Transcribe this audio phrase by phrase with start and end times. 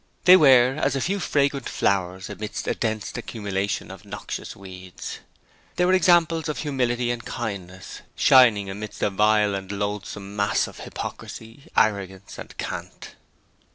[0.25, 5.19] They were as a few fragrant flowers amidst a dense accumulation of noxious weeds.
[5.75, 10.79] They were examples of humility and kindness shining amidst a vile and loathsome mass of
[10.79, 13.13] hypocrisy, arrogance, and cant.